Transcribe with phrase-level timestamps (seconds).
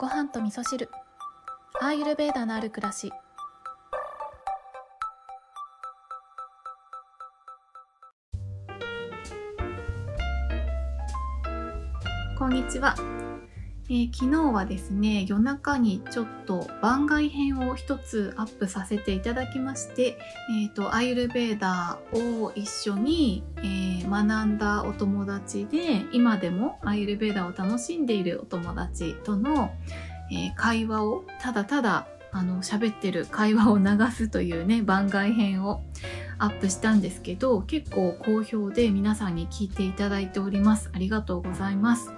[0.00, 0.88] ご飯と味噌汁。
[1.78, 3.12] アーユルベーダのある暮らし。
[12.38, 12.94] こんにちは、
[13.92, 20.16] えー昨日はですね夜中にちょっと番外編を一つアップさせていただきまして、
[20.48, 29.72] えー、とアイルベーダーを一緒に、えー学んだお友達で今でもアイルベーダーを楽しんでいるお友達との、
[30.32, 35.82] えー会話をただただあの喋ってる会話を流すというね 番外編を
[36.38, 40.90] アップしたんですけど結構好評で皆さんに聞いていただいております。
[40.92, 42.12] ありがとうございます、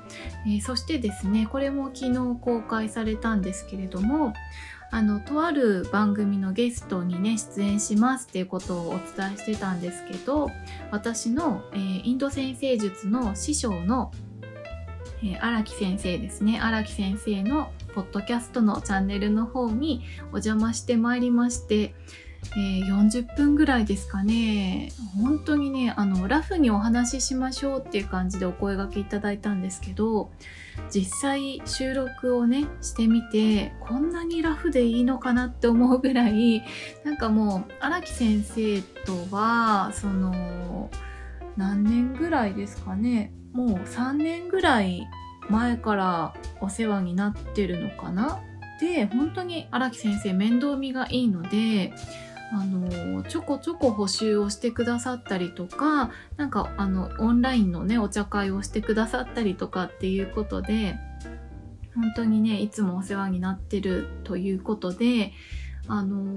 [0.46, 4.32] えーそしてですねこれも昨日公開されたんですけれども
[4.90, 10.50] あのとある番組のゲストにね出演しますっていうことをお伝えしてたんですけど
[10.90, 14.12] 私の、えーインド先生術の師匠の
[15.22, 16.60] えー荒木先生ですね。
[16.60, 21.94] 荒木先生のポッドキャストのチャンネルの方にお邪魔してまいりまして、
[22.56, 24.90] えー40分ぐらいですかね。
[25.16, 30.30] 本当にねあのラフにお話ししましょうっていう感じでお声掛けいただいたんですけど
[30.92, 36.62] 実際収録をねしてみてこんなにラフでいいのかなって思うぐらい
[37.04, 40.90] なんかもう荒木先生とはその
[41.56, 43.32] 何年ぐらいですかね。
[43.52, 45.06] もう3年ぐらい
[45.48, 48.40] 前からお世話になってるのかな？
[48.80, 51.92] で本当に荒木先生面倒見がいいので
[52.52, 60.96] あのちょこちょこ補習をしてくださったりとかなんかあのオンラインのねお茶会をしてくださったりとかっていうことで
[61.94, 65.32] 本当にねいつもお世話になってるということで
[65.86, 66.34] あの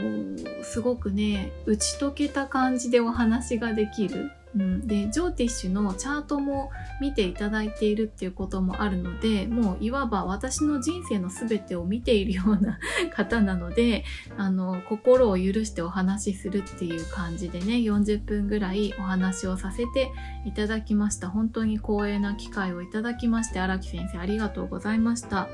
[0.64, 4.32] すごくね打ち解けた感じでお話ができる。
[4.56, 12.80] うん、でジョーティッシュのチャートも見ていただいているっていうこともあるのでもういわば私の人生の全てを見ているような
[13.14, 14.06] 方なので
[14.38, 20.12] あの心を許してお話しするっていう感じでね40分ぐらいお話をさせて
[20.46, 21.30] いただきました。
[21.30, 25.50] 本当に光栄な機会をいただきまして荒木先生ありがとうございました。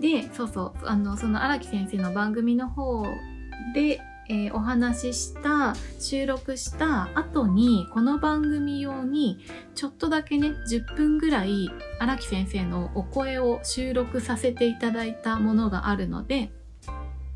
[0.00, 3.04] でそうそうあのその荒木先生の番組の方
[3.74, 9.38] でえーお話しした収録した後にこの番組用に
[9.74, 16.50] ちょっとだけね10分ぐらい荒木先生のお声を収録させていただいたものがあるので、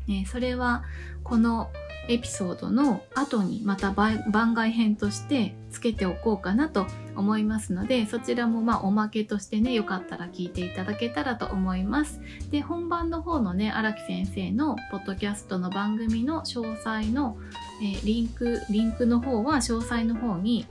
[0.07, 0.83] えーそれは
[1.23, 1.69] この
[2.09, 12.19] エピソードの後にまた番外編としてつけておこうかなと思いますのでそちらもまあおまけとしてねよかったら聞いていただけたらと思います。
[12.49, 17.37] で本番の方のね荒木先生のポッドキャストの番組の詳細の、
[17.83, 20.65] えーリンクリンクの方は詳細の方に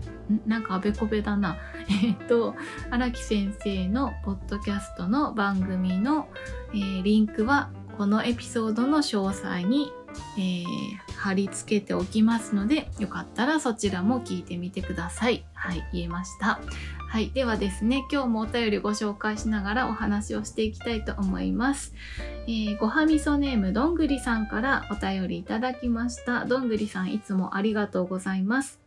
[0.47, 1.57] なんかあべこべだな
[2.03, 2.57] えっと
[2.91, 6.27] 荒木先生のポッドキャストの番組の、
[6.73, 9.91] えーリンクはこのエピソードの詳細に、
[10.37, 10.65] えー
[11.19, 15.45] 貼り付けておきますのでよかったらそちらも聞いてみてください。
[15.53, 16.61] はい言えました。
[17.09, 21.93] はいではですね今日もお便りご紹介しながらお話をしていきたいと思います。
[22.47, 26.45] えーごはみそネームどんぐりさんからお便りいただきました。
[26.45, 28.79] どんぐりさんいつもありがとうございます。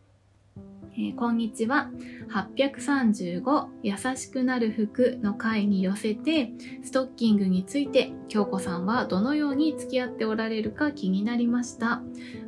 [0.94, 1.90] えーこんにちは。
[2.32, 12.00] 835優しくなる服の回に寄せてストッキングについて京子さんはどのように付き合っておられるか気になりました。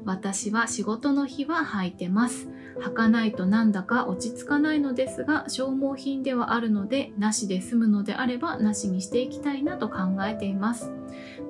[0.07, 2.49] 私は仕事の日は履いてます。
[2.81, 9.97] 履かないとなんだか落ち着かないのですが消耗品ではあるのでなしで済むのであればなしにしていきたいなと考
[10.27, 10.91] えています。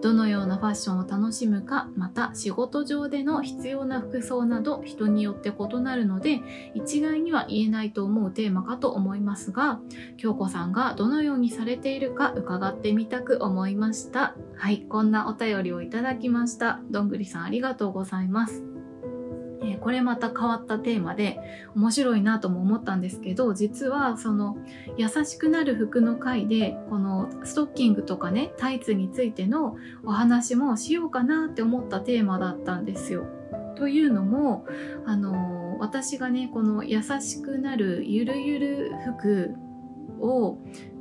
[0.03, 6.41] どのようなファッションを楽しむかまた仕事上での必要な服装など人によって異なるので
[6.75, 9.81] 一概には言えないと思うテーマかと思いますが
[10.17, 14.35] 京子さんがどのようにされているか伺ってみたく思いました。
[14.57, 16.81] はいこんなお便りをいただきました。
[16.91, 18.65] どんぐりさんありがとうございます。
[19.63, 21.39] えーこれまた変わったテーマで
[21.75, 24.57] 面白いなとも思ったんですけど実はその
[24.97, 33.27] 優しくなる服の回でこのストッキングとかねタイツについてのお話もしようかなって思ったテーマだったんですよ。
[33.77, 34.66] というのも
[35.04, 39.54] あのー私がねこの優しくなるゆるゆる服
[40.21, 40.59] を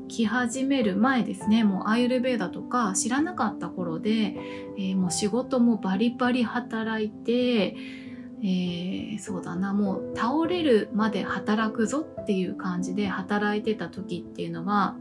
[0.07, 1.63] 着始める前ですね。
[1.63, 4.35] もうアイルベーダとか知らなかった頃で、
[4.77, 7.75] えーもう仕事もバリバリ働いて
[8.43, 9.73] えーそうだな。
[9.73, 14.97] もう倒れるまで働くぞっていう感じで働いてた時っていうのは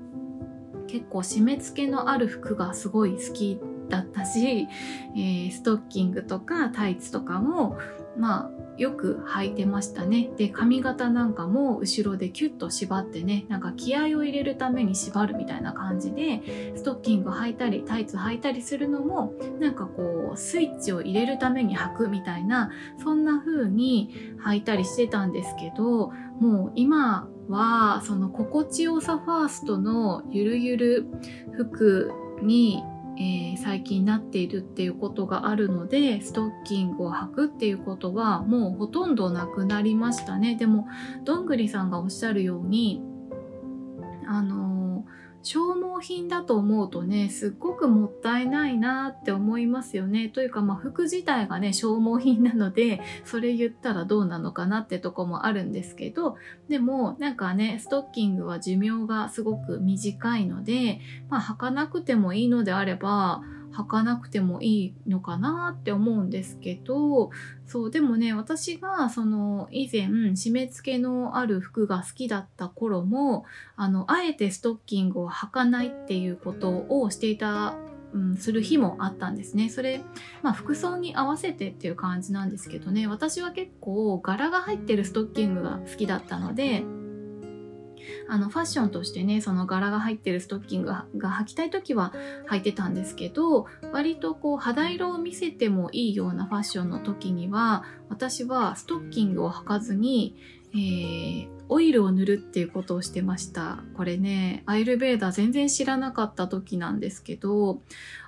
[0.86, 3.60] 結構締め付けのある服がすごい好き
[3.93, 4.67] だったし、
[5.15, 7.77] えーストッキングとかタイツとかも
[8.17, 10.31] まあよく履いてましたね。
[10.39, 22.71] で、髪型なんかも後ろでキュッと縛ってね、なんか気合を入れるために縛るみたいな感じで、ストッキング履いたり、タイツ履いたりするのも、なんかこう、スイッチを入れるために履くみたいな、
[23.03, 24.11] そんな風に
[24.44, 26.11] 履いたりしてたんですけど、
[26.41, 31.06] もう今は、その心地よさファーストのゆるゆる
[31.53, 32.11] 服
[32.43, 32.83] に
[33.19, 40.56] えー、最近なっているっていうことがあるのでストッキングを履くっていうことはもうほとんどなくなりましたね。
[40.56, 40.87] でも
[41.25, 43.03] どんぐりさんがおっしゃるように
[44.26, 44.81] あの
[45.43, 50.29] 消耗品だと思うとねすっごくもったいないなって思いますよね。
[50.29, 56.37] というかまあ服自体がね消耗品なのでそれ言ったらどうなのかなってとこもあるんですけど
[56.69, 63.43] でもなんかねストッキングは寿命がすごく短いのでまあ履かなくてもいいのであれば
[63.74, 67.30] 履かなくてもいいのかなって思うんですけど
[67.66, 73.44] そうでもね私がその以前締め付けのある服が好きだった頃も
[73.76, 77.76] あのあえてストッキングを履かないっていうことをしていた
[78.14, 79.70] うん、する日もあったんですね。
[79.70, 80.02] それ、
[80.42, 86.84] まあ、服装に合わせてっていう感じなんですけどね私は結構柄が入ってるストッキングが好きだったので
[88.28, 92.12] あのファッションとしてねその柄が入ってるストッキングが履きたい時は
[92.49, 100.37] 履いてたんですけど割とこう肌色を見せてもいいようなファッションの時には私はストッキングを履かずに、
[100.75, 103.82] えー、オイルを塗るっていうことをしてました。
[103.96, 107.80] これねアイルベーダー全然知らなかった時なんですけど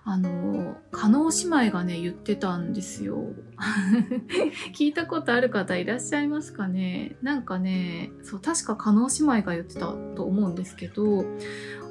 [0.04, 3.32] あの加納姉妹がね言ってたんですよ。
[4.74, 7.16] 聞いたことある方いらっしゃいますかね？
[7.22, 11.24] なんかねそう確か加納姉妹が言ってたと思うんですけど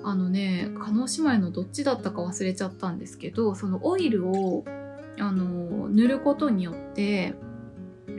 [0.04, 4.66] あのね加納姉妹のどっちだったか忘れちゃったんですけどそのオイルを
[5.20, 7.36] あの塗ることによって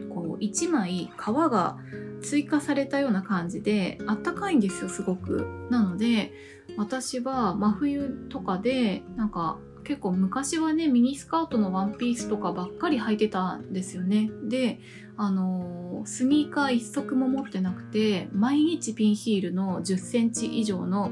[0.08, 1.76] こう1枚皮が
[2.24, 5.46] 追加されたような感じであったかいんですよすごく。
[5.70, 6.32] なので
[6.76, 14.30] 私は真冬とかでなんか結構昔はねミニスカートのワンピースとかばっかり履いてたんですよね。
[14.48, 14.80] で
[15.16, 21.10] あのスニーカー一足も持ってなくて毎日ピンヒールの10センチ以上の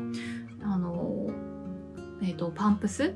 [0.62, 1.30] あの、
[2.22, 3.14] えー、とパンプス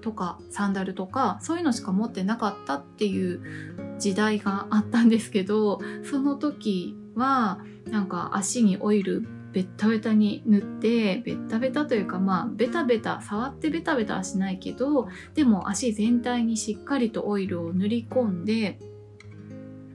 [0.00, 18.78] とかサンダルとかそういうのしか持ってなかったっていう時代があったんですけどその時はなんか足にオイルベッタベタに塗ってベッタベタというかまあベタベタ触ってベタベタはしないけどでも足全体にしっかりとオイルを塗り込んで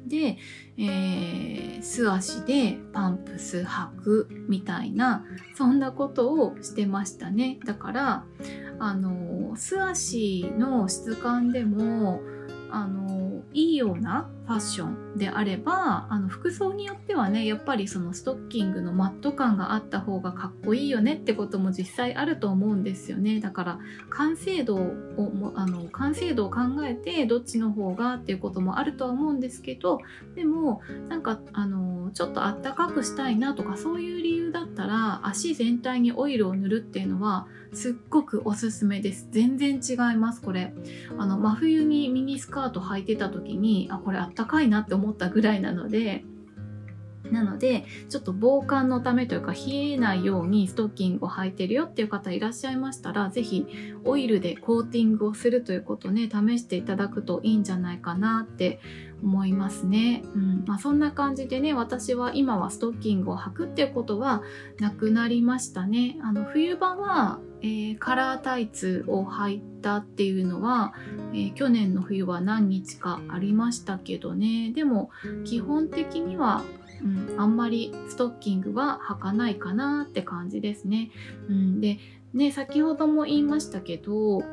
[0.08, 0.38] で、
[0.78, 5.26] えー、素足でパンプス履くみたいな
[5.56, 7.60] そんなことをしてましたね。
[7.66, 8.26] だから
[8.80, 12.22] あの素足の質感でも
[12.74, 23.40] あのいいようなファッションであればあの服装によってはねやっぱりそのストッキングのマット感があった方がかっこいいよねってことも実際あると思うんですよね。
[23.40, 23.80] だから
[24.10, 30.00] 完成度をもあの完成度を考えてどっちの方がっていうこともあるとは思うんですけど
[30.36, 39.28] でもなんかあのちょっとあったかくしたいなとかそういう理由だったら足全体にオイルを塗るっていうのはすっごくおすすめです。
[39.32, 40.74] 全然違いますこれ。
[41.18, 46.26] あの真冬にミニスカート履いてた時にあこれあったかいなって思ったぐらいなので
[47.32, 53.66] なのでちょっと防寒のためというか冷えないようにストッキングを履いてるよっていう方いらっしゃいましたら是非
[54.04, 58.80] オイルでコーティングをするということね試していただくといいんじゃないかなって
[59.24, 60.22] 思いますね。
[60.36, 64.44] うんまあ、そんな感じでね私は今はストッキングを履くっていうことは
[64.80, 66.18] なくなりましたね。
[66.22, 70.94] あの冬場はえー、カラータイツを履いたっていうのは、
[71.34, 75.12] えー、去年の冬は何日かありましたけどねでも
[75.46, 76.64] 基本的には、
[77.04, 81.12] うん、あんまりストッキングは履かないかなって感じですね。
[81.50, 82.00] うん、で
[82.34, 84.44] ね先ほども言いましたけど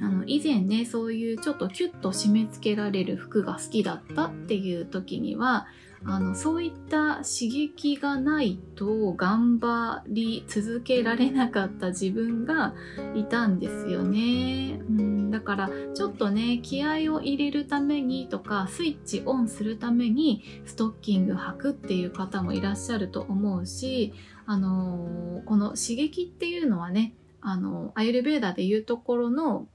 [0.00, 5.66] あの以前ねそういうちょっとキュッと締め付けられる服が好きだったっていう時には
[6.04, 12.74] あのそういった刺激がないと頑張り続けられなかった自分が
[13.14, 24.14] いたんですよね、うん、からちょっとね気合を入れるためにとかスイッチオンするためにストッキング履くっていう方もいらっしゃると思うし
[24.46, 29.66] あのー、この刺激っていうのはねあのアイルベーダでいうところの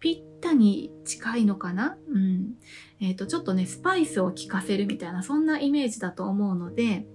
[0.00, 1.96] ぴったに近いのかな？
[2.10, 2.56] うん。
[3.00, 7.06] え、ー、と、ちょっとね、スパイスを効かせるみたいな、そんなイメージだと思うので、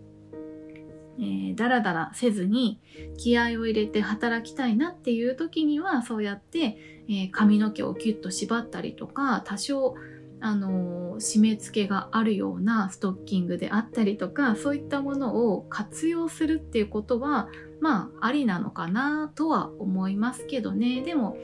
[1.20, 2.80] えー、だらだらせずに
[3.18, 6.78] 気合を入れて働きたいなっていう時にはそうやって、
[7.10, 9.96] えー、髪の毛をキュッと縛ったりとか多少
[10.42, 17.50] あの締め付けがあるようなストッキングであったりとかそういったものを活用するっていうことは
[17.82, 21.02] まあありなのかなとは思いますけどね。
[21.02, 21.38] でも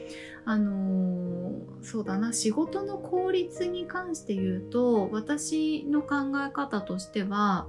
[0.46, 7.66] あのー、そうだな仕事の効率に関して言うと私の考え方としては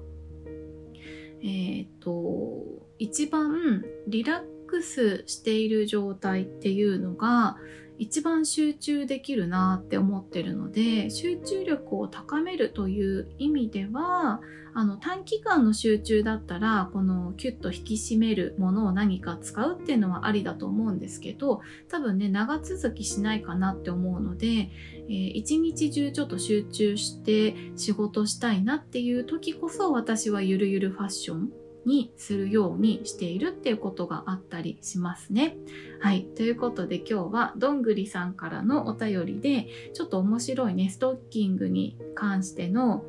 [1.43, 2.63] えっ、と
[2.99, 7.57] 一番リラックスしている状態っていうのが
[7.97, 14.41] 一番集中できるなって思ってるので集中力を高めるという意味では
[14.73, 31.49] あの短期間の集中だったらこのキュッと引き締めるものを何か使うっていうのはありだと思うんですけど多分ね長続きしないかなって思うので、えー、一日中ちょっと集中して仕事したいなっていう時こそ私はゆるゆるファッション
[31.87, 35.55] にするようにしているっていうことがあったりしますね。
[36.01, 36.25] はい。
[36.35, 43.05] ということで今日はどんぐりさんからのお便りでちょっと面白いね、ストッキングに関しての、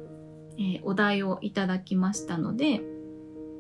[0.57, 2.81] えー、お題をいただきましたので、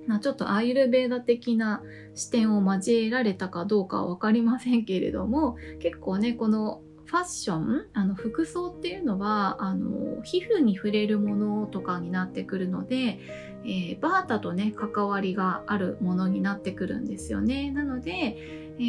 [0.06, 1.82] ま、ちょっとアイルベーダ的な
[2.14, 13.18] 視点を交えられたかどうかは分かりませんけれども結構ねこのファッションあの服装っていうのはあの皮膚に触れるものとかになってくるので、
[13.64, 17.70] えー、バータとね関わりがあるものになってくるんですよね。
[17.70, 18.36] なので、
[18.78, 18.82] え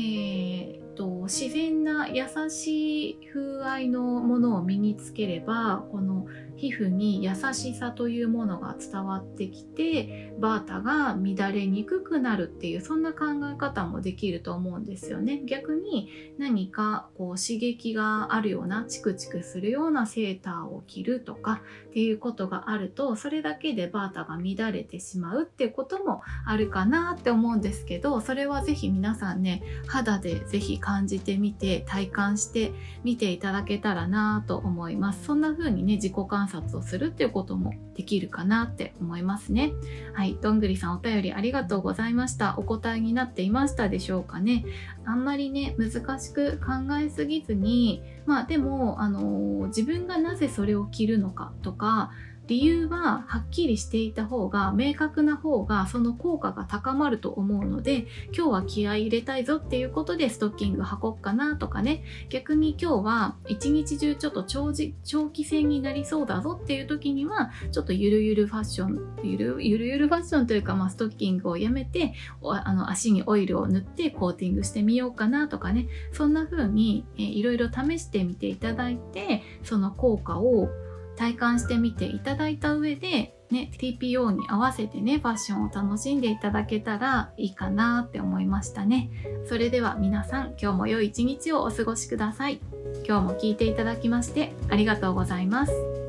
[0.77, 6.25] ーと、自然な優しい風合いのものを身につければこの
[6.57, 15.41] 皮膚に優しさというものが伝わってきてバータが乱れにくくなるっていうそんな考え方もできると思うんですよね。
[15.45, 32.71] 逆に何かこう刺激があるようなチクチクするようなセーターを着るとかっていうことがあるとそれだけでバータが乱れてしまうってうこともあるかなって思うんですけどそれは是非皆さんね肌で是非感じてみて体感して
[33.03, 39.73] みていただけたらなと思いますそんな風にね自己観察をするっていうこともできるかなって思いますね。
[40.13, 42.55] はい、どんぐりさんお便りありがとうございました。
[42.57, 44.63] お答えになっていましたでしょうかね。
[45.03, 52.11] あんまりね、難しく考えすぎずに、まあでも、あのー、自分がなぜそれを着るのかとか、
[52.49, 62.03] 理由ははっきりしていた方が明確な方がその効果が高まると思うので今日は気合い入れたいぞっていうことでストッキング履こっかなとかね。
[62.29, 75.87] 逆に今日は一日中ちょっと長時長期戦になりそうだぞっていう時にはちょっとゆるゆるファッションゆるゆるゆるファッションというか、まあ、ストッキングをやめてあの足にオイルを塗ってコーティングしてみようかなとかね。
[76.13, 80.69] そんな風に、いろいろ試してみていただいてその効果を
[81.19, 89.09] 体感してみていただいた上で、ね、TPO に合わせてね、ファッションを楽しんでいただけたらいいかなって思いましたね。
[89.45, 92.61] それでは皆さん、今日も良い一日をお過ごしください。
[93.05, 96.08] 今日も聴いていただきましてありがとうございます。